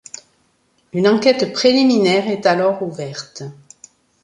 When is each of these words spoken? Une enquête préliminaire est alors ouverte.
Une 0.93 1.07
enquête 1.07 1.53
préliminaire 1.53 2.27
est 2.27 2.47
alors 2.47 2.81
ouverte. 2.81 3.43